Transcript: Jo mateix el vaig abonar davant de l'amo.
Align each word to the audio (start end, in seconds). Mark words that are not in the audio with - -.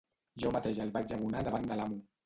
Jo 0.43 0.53
mateix 0.55 0.81
el 0.87 0.95
vaig 0.97 1.15
abonar 1.19 1.47
davant 1.51 1.73
de 1.73 1.83
l'amo. 1.83 2.05